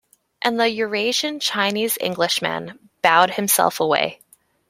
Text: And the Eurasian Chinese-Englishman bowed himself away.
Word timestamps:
And 0.41 0.59
the 0.59 0.67
Eurasian 0.67 1.39
Chinese-Englishman 1.39 2.89
bowed 3.03 3.29
himself 3.35 3.79
away. 3.79 4.19